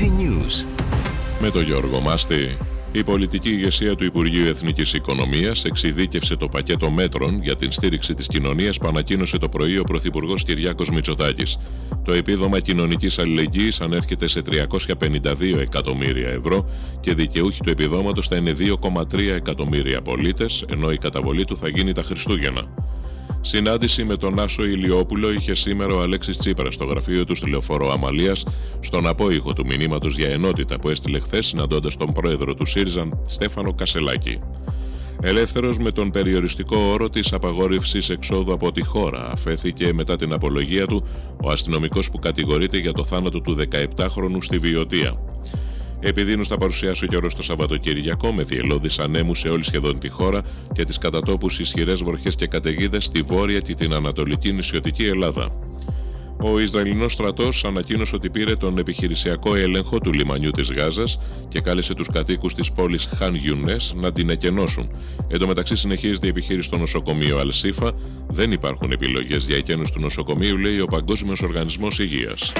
Easy 0.00 0.06
News. 0.06 0.66
Με 1.40 1.50
τον 1.50 1.62
Γιώργο 1.62 2.00
Μάστη. 2.00 2.56
Η 2.92 3.02
πολιτική 3.02 3.50
ηγεσία 3.50 3.94
του 3.94 4.04
Υπουργείου 4.04 4.46
Εθνικής 4.46 4.92
Οικονομίας 4.92 5.64
εξειδίκευσε 5.64 6.36
το 6.36 6.48
πακέτο 6.48 6.90
μέτρων 6.90 7.42
για 7.42 7.56
την 7.56 7.72
στήριξη 7.72 8.14
της 8.14 8.26
κοινωνίας 8.26 8.78
που 8.78 8.88
ανακοίνωσε 8.88 9.38
το 9.38 9.48
πρωί 9.48 9.78
ο 9.78 9.82
Πρωθυπουργός 9.82 10.42
Κυριάκος 10.42 10.90
Μητσοτάκης. 10.90 11.58
Το 12.04 12.12
επίδομα 12.12 12.60
κοινωνικής 12.60 13.18
αλληλεγγύης 13.18 13.80
ανέρχεται 13.80 14.28
σε 14.28 14.42
352 14.42 15.58
εκατομμύρια 15.58 16.28
ευρώ 16.28 16.68
και 17.00 17.14
δικαιούχοι 17.14 17.60
του 17.60 17.70
επιδόματος 17.70 18.28
θα 18.28 18.36
είναι 18.36 18.52
2,3 18.52 19.34
εκατομμύρια 19.34 20.02
πολίτες, 20.02 20.64
ενώ 20.68 20.90
η 20.92 20.98
καταβολή 20.98 21.44
του 21.44 21.56
θα 21.56 21.68
γίνει 21.68 21.92
τα 21.92 22.02
Χριστούγεννα. 22.02 22.89
Συνάντηση 23.42 24.04
με 24.04 24.16
τον 24.16 24.38
Άσο 24.38 24.64
Ηλιόπουλο 24.64 25.32
είχε 25.32 25.54
σήμερα 25.54 25.94
ο 25.94 26.00
Αλέξης 26.00 26.36
Τσίπρας 26.36 26.74
στο 26.74 26.84
γραφείο 26.84 27.24
του 27.24 27.34
στη 27.34 27.50
Λεωφορώ 27.50 27.92
Αμαλίας 27.92 28.44
στον 28.80 29.06
απόϊχο 29.06 29.52
του 29.52 29.66
μηνύματος 29.66 30.16
για 30.16 30.28
ενότητα 30.28 30.78
που 30.78 30.88
έστειλε 30.88 31.18
χθες 31.18 31.46
συναντώντας 31.46 31.96
τον 31.96 32.12
πρόεδρο 32.12 32.54
του 32.54 32.64
ΣΥΡΙΖΑ 32.64 33.08
Στέφανο 33.26 33.74
Κασελάκη. 33.74 34.38
Ελεύθερος 35.22 35.78
με 35.78 35.90
τον 35.90 36.10
περιοριστικό 36.10 36.76
όρο 36.76 37.08
της 37.08 37.32
απαγόρευσης 37.32 38.08
εξόδου 38.08 38.52
από 38.52 38.72
τη 38.72 38.84
χώρα 38.84 39.30
αφέθηκε 39.32 39.92
μετά 39.92 40.16
την 40.16 40.32
απολογία 40.32 40.86
του 40.86 41.04
ο 41.42 41.50
αστυνομικός 41.50 42.10
που 42.10 42.18
κατηγορείται 42.18 42.78
για 42.78 42.92
το 42.92 43.04
θάνατο 43.04 43.40
του 43.40 43.56
17χρονου 43.96 44.38
στη 44.40 44.58
Βιωτία. 44.58 45.29
Επιδίνουν 46.00 46.44
στα 46.44 46.56
παρουσιάσω 46.56 47.06
καιρό 47.06 47.28
το 47.36 47.42
Σαββατοκύριακο 47.42 48.32
με 48.32 48.42
διελώδεις 48.42 48.98
ανέμου 48.98 49.34
σε 49.34 49.48
όλη 49.48 49.64
σχεδόν 49.64 49.98
τη 49.98 50.08
χώρα 50.08 50.42
και 50.72 50.84
τις 50.84 50.98
κατά 50.98 51.20
τόπου 51.20 51.46
ισχυρές 51.58 52.02
βροχές 52.02 52.34
και 52.34 52.46
καταιγίδες 52.46 53.04
στη 53.04 53.20
βόρεια 53.20 53.60
και 53.60 53.74
την 53.74 53.94
ανατολική 53.94 54.52
νησιωτική 54.52 55.06
Ελλάδα. 55.06 55.52
Ο 56.42 56.60
Ισραηλινός 56.60 57.12
στρατός 57.12 57.64
ανακοίνωσε 57.64 58.14
ότι 58.14 58.30
πήρε 58.30 58.56
τον 58.56 58.78
επιχειρησιακό 58.78 59.54
έλεγχο 59.54 59.98
του 59.98 60.12
λιμανιού 60.12 60.50
της 60.50 60.70
Γάζας 60.72 61.18
και 61.48 61.60
κάλεσε 61.60 61.94
τους 61.94 62.08
κατοίκους 62.08 62.54
της 62.54 62.72
πόλης 62.72 63.08
Χαν 63.16 63.34
Γιουνές 63.34 63.94
να 63.96 64.12
την 64.12 64.30
εκενώσουν. 64.30 64.90
Εν 65.28 65.38
τω 65.38 65.46
μεταξύ, 65.46 65.76
συνεχίζεται 65.76 66.26
η 66.26 66.28
επιχείρηση 66.28 66.66
στο 66.66 66.76
νοσοκομείο 66.76 67.38
Αλσίφα. 67.38 67.92
Δεν 68.28 68.52
υπάρχουν 68.52 68.92
επιλογές 68.92 69.46
για 69.46 69.56
εκένωση 69.56 69.92
του 69.92 70.00
νοσοκομείου, 70.00 70.56
λέει 70.56 70.80
ο 70.80 70.86
Παγκόσμιος 70.86 71.42
Οργανισμός 71.42 71.98
Υγείας. 71.98 72.52